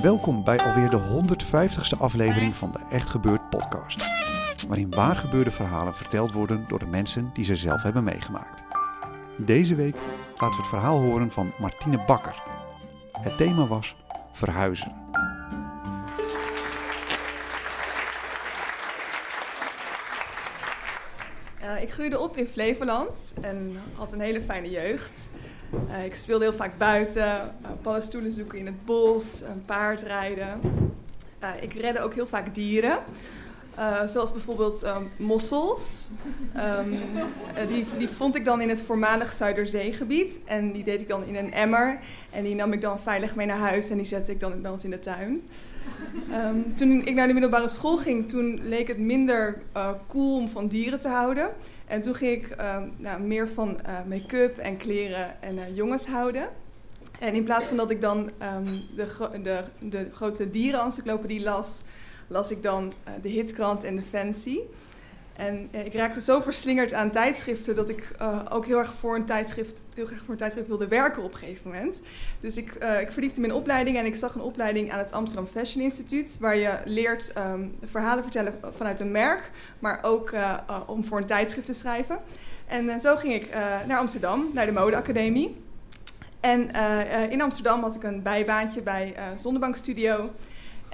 [0.00, 4.04] Welkom bij alweer de 150ste aflevering van de Echt Gebeurd podcast.
[4.68, 8.62] Waarin waargebeurde verhalen verteld worden door de mensen die ze zelf hebben meegemaakt.
[9.36, 9.96] Deze week
[10.30, 12.42] laten we het verhaal horen van Martine Bakker.
[13.12, 13.96] Het thema was
[14.32, 14.92] verhuizen.
[21.62, 25.28] Uh, ik groeide op in Flevoland en had een hele fijne jeugd.
[25.88, 27.26] Uh, ik speelde heel vaak buiten,
[27.62, 30.60] uh, paddenstoelen zoeken in het bos, een paard rijden.
[31.60, 32.98] ik redde ook heel vaak dieren.
[34.06, 36.10] Zoals bijvoorbeeld um, mossels.
[36.80, 36.98] Um,
[37.68, 40.40] die, die vond ik dan in het voormalig Zuiderzeegebied.
[40.44, 41.98] En die deed ik dan in een emmer.
[42.30, 44.70] En die nam ik dan veilig mee naar huis en die zette ik dan bij
[44.70, 45.42] ons in de tuin.
[46.32, 50.48] Um, toen ik naar de middelbare school ging, toen leek het minder uh, cool om
[50.48, 51.50] van dieren te houden.
[51.86, 52.56] En toen ging ik
[52.96, 56.48] nou, meer van make-up en kleren en jongens houden.
[57.18, 58.30] En in plaats van dat ik dan
[58.96, 59.06] de,
[59.42, 61.82] de, de grootste dierenencyclopedie las,
[62.26, 64.58] las ik dan de Hitkrant en de Fancy.
[65.36, 69.24] En ik raakte zo verslingerd aan tijdschriften dat ik uh, ook heel erg voor een
[69.24, 72.00] tijdschrift, heel graag voor een tijdschrift wilde werken op een gegeven moment.
[72.40, 75.46] Dus ik, uh, ik verdiepte mijn opleiding en ik zag een opleiding aan het Amsterdam
[75.46, 80.32] Fashion Instituut, waar je leert um, verhalen vertellen vanuit een merk, maar ook
[80.86, 82.18] om voor een tijdschrift te schrijven.
[82.66, 83.48] En zo ging ik
[83.86, 85.56] naar Amsterdam, naar de modeacademie.
[86.40, 86.70] En
[87.30, 90.30] in Amsterdam had ik een bijbaantje bij Zonnebank Studio.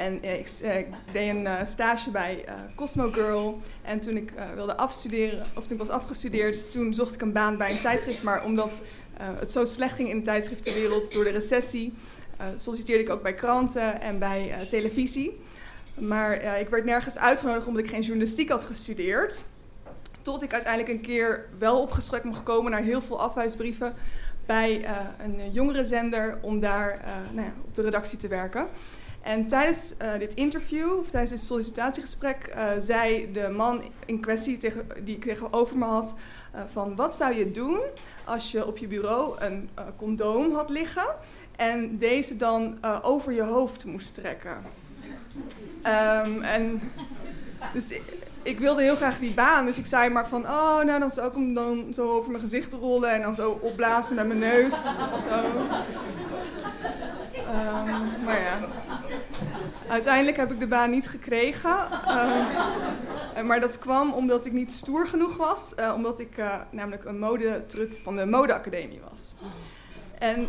[0.00, 2.44] En ik, ik, deed een uh, stage bij
[2.76, 3.60] Cosmo Girl.
[3.82, 7.56] En toen ik wilde afstuderen, of toen ik was afgestudeerd, toen zocht ik een baan
[7.56, 8.22] bij een tijdschrift.
[8.22, 8.82] Maar omdat
[9.16, 11.92] het zo slecht ging in de tijdschriftenwereld door de recessie,
[12.56, 15.40] solliciteerde ik ook bij kranten en bij televisie.
[15.94, 19.44] Maar ik werd nergens uitgenodigd omdat ik geen journalistiek had gestudeerd.
[20.22, 23.94] Tot ik uiteindelijk een keer wel op mocht komen naar heel veel afwijsbrieven
[24.46, 24.84] bij
[25.18, 27.00] een jongere zender om daar
[27.32, 28.68] nou ja, op de redactie te werken.
[29.22, 34.58] En tijdens uh, dit interview, of tijdens dit sollicitatiegesprek, uh, zei de man in kwestie
[34.58, 36.14] tegen, die ik tegenover me had:
[36.54, 37.80] uh, van wat zou je doen
[38.24, 41.14] als je op je bureau een condoom had liggen
[41.56, 44.56] en deze dan over je hoofd moest trekken?
[46.24, 46.82] Um, en
[47.72, 47.92] dus
[48.42, 51.28] ik, wilde heel graag die baan, dus ik zei maar van: oh, nou dan zou
[51.28, 54.74] ik hem dan zo over mijn gezicht rollen en dan zo opblazen met mijn neus
[55.12, 55.44] of zo.
[57.50, 58.58] Um, maar ja.
[59.90, 61.76] Uiteindelijk heb ik de baan niet gekregen.
[62.06, 65.72] Uh, maar dat kwam omdat ik niet stoer genoeg was.
[65.78, 69.34] Uh, omdat ik namelijk een modetrut van de modeacademie was.
[70.18, 70.48] En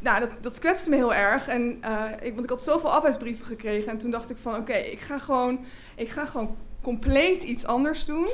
[0.00, 1.48] nou, dat, dat kwetste me heel erg.
[1.48, 1.80] En,
[2.20, 3.90] ik, want ik had zoveel afwijsbrieven gekregen.
[3.90, 8.04] En toen dacht ik van oké, ik ga gewoon, ik ga gewoon compleet iets anders
[8.04, 8.28] doen.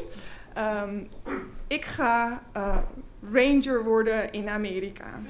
[0.84, 1.08] Um,
[1.66, 2.42] ik ga
[3.32, 5.20] ranger worden in Amerika.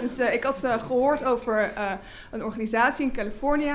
[0.00, 1.92] Dus uh, ik had uh, gehoord over uh,
[2.30, 3.74] een organisatie in Californië.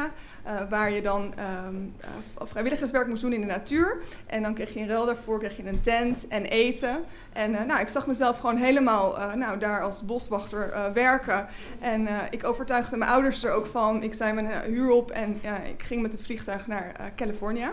[0.69, 1.33] waar je dan
[1.67, 1.95] um,
[2.37, 3.97] vrijwilligerswerk moest doen in de natuur.
[4.25, 7.03] En dan kreeg je in ruil daarvoor kreeg je een tent en eten.
[7.33, 11.47] En nou, ik zag mezelf gewoon helemaal nou, daar als boswachter werken.
[11.79, 14.03] En ik overtuigde mijn ouders er ook van.
[14.03, 17.69] Ik zei mijn huur op en ik ging met het vliegtuig naar Californië.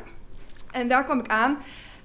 [0.71, 1.59] En daar kwam ik aan.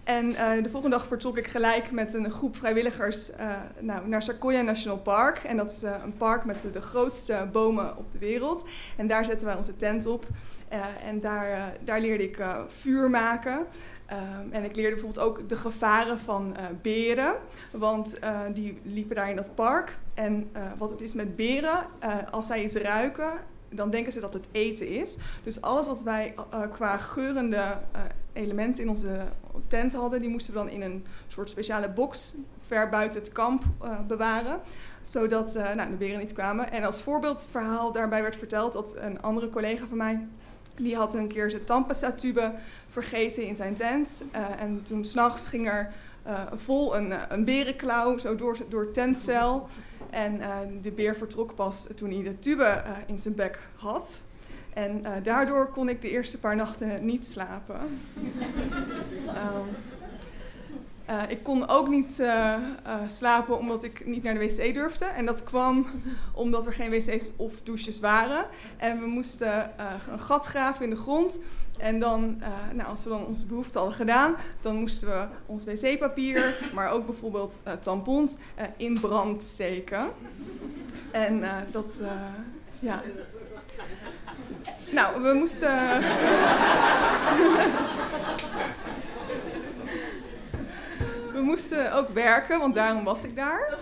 [0.05, 4.21] En uh, de volgende dag vertrok ik gelijk met een groep vrijwilligers uh, nou, naar
[4.21, 5.37] Sequoia National Park.
[5.37, 8.65] En dat is uh, een park met de grootste bomen op de wereld.
[8.97, 10.25] En daar zetten wij onze tent op.
[11.03, 13.57] en daar, daar leerde ik vuur maken.
[14.11, 17.35] Um, en ik leerde bijvoorbeeld ook de gevaren van beren.
[17.71, 18.19] Want
[18.53, 19.97] die liepen daar in dat park.
[20.13, 21.85] En wat het is met beren,
[22.31, 23.31] als zij iets ruiken,
[23.69, 25.17] dan denken ze dat het eten is.
[25.43, 26.33] Dus alles wat wij
[26.71, 27.77] qua geurende
[28.35, 29.27] elementen in onze
[29.67, 33.63] tent hadden, die moesten we dan in een soort speciale box ver buiten het kamp
[33.83, 34.59] uh, bewaren.
[35.01, 36.71] Zodat uh, nou, de beren niet kwamen.
[36.71, 40.27] En als voorbeeldverhaal daarbij werd verteld dat een andere collega van mij.
[40.75, 42.53] Die had een keer zijn tandpasta-tube
[42.89, 44.23] vergeten in zijn tent.
[44.35, 45.93] Uh, en toen s'nachts ging er
[46.55, 49.67] vol een, een berenklauw zo door, door tentcel.
[50.09, 50.41] En
[50.81, 54.23] de beer vertrok pas toen hij de tube in zijn bek had.
[54.75, 57.79] En uh, daardoor kon ik de eerste paar nachten niet slapen.
[58.17, 59.75] um,
[61.09, 62.59] uh, ik kon ook niet uh,
[63.05, 65.05] slapen omdat ik niet naar de wc durfde.
[65.05, 65.85] En dat kwam
[66.33, 68.45] omdat er geen wc's of douches waren.
[68.77, 69.71] En we moesten
[70.11, 71.39] een gat graven in de grond.
[71.77, 72.41] En dan,
[72.73, 77.05] nou, als we dan onze behoefte hadden gedaan, dan moesten we ons wc-papier, maar ook
[77.05, 78.37] bijvoorbeeld tampons,
[78.77, 80.09] in brand steken.
[81.11, 81.99] En dat,
[82.79, 83.01] ja.
[84.95, 85.77] Nou, we moesten.
[91.33, 93.77] we moesten ook werken, want daarom was ik daar.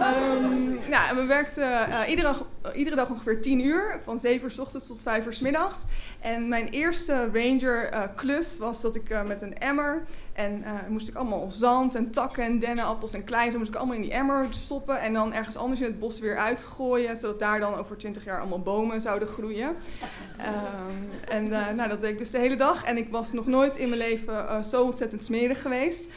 [0.00, 4.50] Um, nou, we werkten uh, iedere, dag, iedere dag ongeveer 10 uur, van 7 uur
[4.50, 5.84] s ochtends tot 5 uur s middags.
[6.20, 11.14] En mijn eerste ranger-klus uh, was dat ik uh, met een emmer en moest ik
[11.14, 14.46] allemaal zand en takken en dennenappels en klein, zo moest ik allemaal in die emmer
[14.50, 18.24] stoppen en dan ergens anders in het bos weer uitgooien, zodat daar dan over 20
[18.24, 19.68] jaar allemaal bomen zouden groeien.
[19.68, 23.76] Um, en nou, dat deed ik dus de hele dag en ik was nog nooit
[23.76, 26.08] in mijn leven zo ontzettend smerig geweest.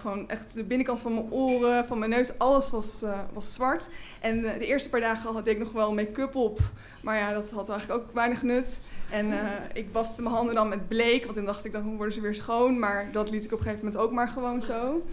[0.00, 3.02] Gewoon echt de binnenkant van mijn oren, van mijn neus, alles was,
[3.32, 3.88] was zwart.
[4.20, 6.58] En de eerste paar dagen had ik nog wel make-up op.
[7.02, 8.80] Maar ja, dat had eigenlijk ook weinig nut.
[9.10, 9.32] En
[9.72, 12.34] ik waste mijn handen dan met bleek, want toen dacht ik, dan worden ze weer
[12.34, 12.78] schoon.
[12.78, 15.06] Maar dat liet ik op een gegeven moment ook maar gewoon zo.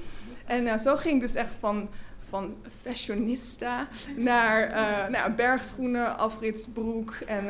[0.45, 1.89] En zo ging ik dus echt van,
[2.29, 4.71] van fashionista naar
[5.11, 7.49] nou, bergschoenen, afritsbroek en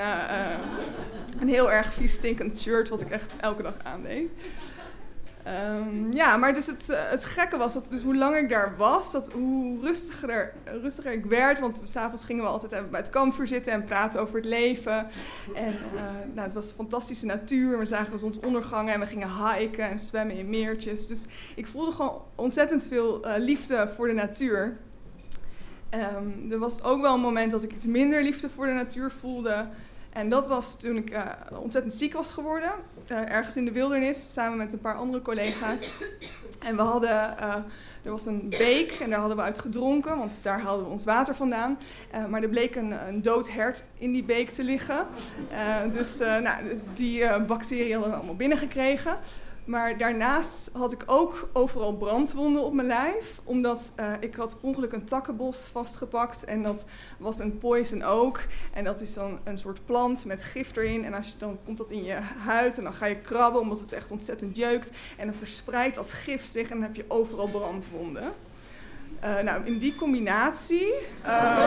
[1.40, 4.30] een heel erg vies stinkend shirt, wat ik echt elke dag aandeed.
[5.48, 9.12] Um, ja, maar dus het, het gekke was dat dus hoe langer ik daar was,
[9.12, 11.60] dat hoe rustiger, rustiger ik werd.
[11.60, 15.08] Want s'avonds gingen we altijd bij het kampvuur zitten en praten over het leven.
[15.56, 16.02] En uh,
[16.34, 17.80] nou, het was fantastische natuur.
[17.80, 21.08] We zagen de zonsondergangen en we gingen hiken en zwemmen in meertjes.
[21.08, 24.78] Dus ik voelde gewoon ontzettend veel uh, liefde voor de natuur.
[25.92, 29.12] Um, er was ook wel een moment dat ik iets minder liefde voor de natuur
[29.12, 29.68] voelde.
[30.18, 31.26] En dat was toen ik uh,
[31.62, 32.72] ontzettend ziek was geworden.
[33.12, 35.96] Uh, ergens in de wildernis, samen met een paar andere collega's.
[36.60, 37.56] En we hadden, uh,
[38.04, 41.04] er was een beek en daar hadden we uit gedronken, want daar haalden we ons
[41.04, 41.78] water vandaan.
[42.30, 45.08] maar er bleek een, een dood hert in die beek te liggen.
[45.94, 49.18] dus nou, die bacteriën hadden we allemaal binnengekregen.
[49.68, 53.40] Maar daarnaast had ik ook overal brandwonden op mijn lijf.
[53.44, 56.44] Omdat uh, ik had per ongeluk een takkenbos vastgepakt.
[56.44, 56.86] En dat
[57.18, 58.48] was een poison oak.
[58.74, 61.06] En dat is dan een soort plant met gif erin.
[61.06, 63.80] En als je, dan komt dat in je huid en dan ga je krabben omdat
[63.80, 64.92] het echt ontzettend jeukt.
[65.18, 68.34] En dan verspreidt dat gif zich en dan heb je overal brandwonden.
[69.24, 70.94] Uh, nou, in die combinatie...
[71.26, 71.66] Uh,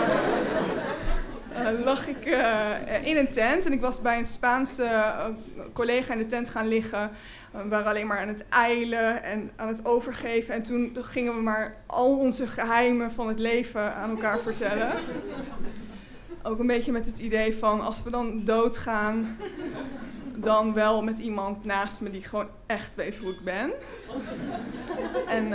[1.53, 5.25] uh, lag ik uh, in een tent en ik was bij een Spaanse uh,
[5.73, 7.11] collega in de tent gaan liggen.
[7.51, 10.55] We waren alleen maar aan het eilen en aan het overgeven.
[10.55, 14.93] En toen gingen we maar al onze geheimen van het leven aan elkaar vertellen.
[16.43, 19.37] Ook een beetje met het idee van als we dan doodgaan,
[20.35, 23.73] dan wel met iemand naast me die gewoon echt weet hoe ik ben.
[25.27, 25.53] En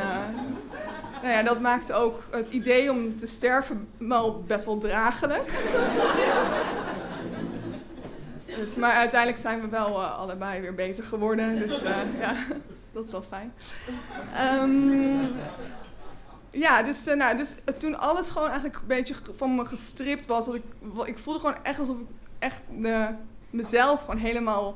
[1.21, 5.51] nou ja, dat maakte ook het idee om te sterven wel best wel draaglijk.
[8.45, 11.59] Dus, maar uiteindelijk zijn we wel uh, allebei weer beter geworden.
[11.59, 12.35] Dus uh, ja,
[12.91, 13.53] dat is wel fijn.
[14.61, 15.19] Um,
[16.49, 20.45] ja, dus, uh, nou, dus toen alles gewoon eigenlijk een beetje van me gestript was.
[20.45, 20.63] Dat ik,
[21.05, 22.05] ik voelde gewoon echt alsof ik
[22.39, 22.61] echt
[23.49, 24.75] mezelf gewoon helemaal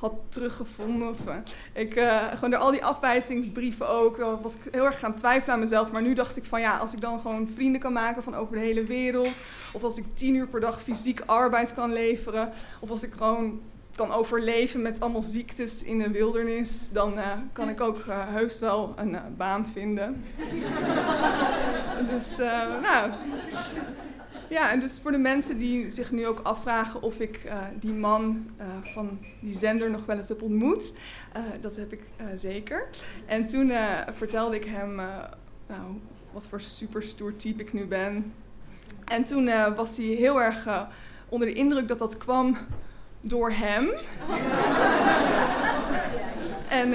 [0.00, 1.16] had teruggevonden.
[1.28, 1.34] Uh,
[1.72, 5.54] ik, uh, gewoon door al die afwijzingsbrieven ook, uh, was ik heel erg gaan twijfelen
[5.54, 5.92] aan mezelf.
[5.92, 8.54] Maar nu dacht ik van ja, als ik dan gewoon vrienden kan maken van over
[8.54, 9.32] de hele wereld.
[9.72, 12.52] Of als ik tien uur per dag fysiek arbeid kan leveren.
[12.80, 13.60] Of als ik gewoon
[13.94, 16.88] kan overleven met allemaal ziektes in de wildernis.
[16.92, 17.14] Dan
[17.52, 20.24] kan ik ook heus wel een baan vinden.
[22.10, 22.36] dus
[22.82, 23.10] nou...
[24.50, 27.92] Ja, en dus voor de mensen die zich nu ook afvragen of ik uh, die
[27.92, 30.92] man uh, van die zender nog wel eens heb ontmoet,
[31.36, 32.00] uh, dat heb ik
[32.34, 32.88] zeker.
[33.26, 33.72] En toen
[34.14, 34.94] vertelde ik hem
[35.66, 35.82] nou,
[36.32, 38.32] wat voor super stoer type ik nu ben.
[39.04, 40.68] En toen was hij heel erg
[41.28, 42.56] onder de indruk dat dat kwam
[43.20, 43.88] door hem.
[46.80, 46.88] en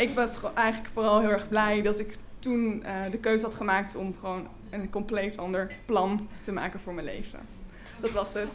[0.00, 4.14] ik was eigenlijk vooral heel erg blij dat ik toen de keuze had gemaakt om
[4.20, 7.40] gewoon een compleet ander plan te maken voor mijn leven.
[8.00, 8.48] Dat was het.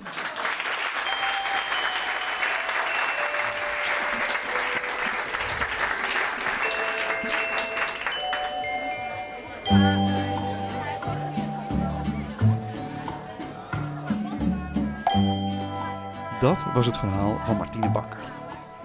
[16.39, 18.23] Dat was het verhaal van Martine Bakker.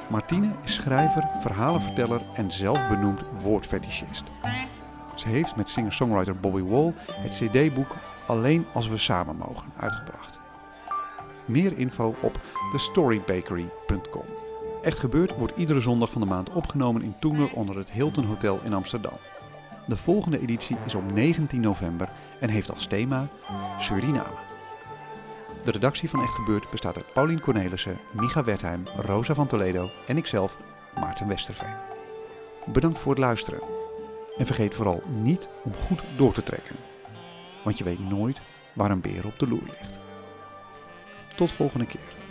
[0.09, 4.25] Martine is schrijver, verhalenverteller en zelfbenoemd woordfetischist.
[5.15, 10.39] Ze heeft met singer-songwriter Bobby Wall het cd-boek Alleen als we samen mogen uitgebracht.
[11.45, 12.41] Meer info op
[12.73, 14.25] thestorybakery.com.
[14.83, 18.61] Echt gebeurd wordt iedere zondag van de maand opgenomen in Toemler onder het Hilton Hotel
[18.65, 19.13] in Amsterdam.
[19.87, 22.09] De volgende editie is op 19 november
[22.41, 23.29] en heeft als thema
[23.79, 24.51] Suriname.
[25.65, 30.17] De redactie van Echt Gebeurd bestaat uit Paulien Cornelissen, Micha Wertheim, Rosa van Toledo en
[30.17, 30.61] ikzelf,
[31.01, 31.77] Maarten Westerveen.
[32.67, 33.72] Bedankt voor het luisteren.
[34.39, 36.77] En vergeet vooral niet om goed door te trekken.
[37.65, 38.41] Want je weet nooit
[38.73, 39.99] waar een beer op de loer ligt.
[41.37, 42.22] Tot volgende keer.